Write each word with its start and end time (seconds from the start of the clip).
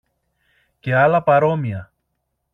και 0.79 0.93
άλλα 0.95 1.21
παρόμοια. 1.23 1.91